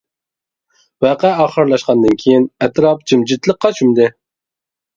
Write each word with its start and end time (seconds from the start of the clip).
ۋەقە 1.05 1.31
ئاخىرلاشقاندىن 1.43 2.17
كېيىن، 2.23 2.49
ئەتراپ 2.67 3.07
جىمجىتلىققا 3.13 3.75
چۆمدى. 3.79 4.13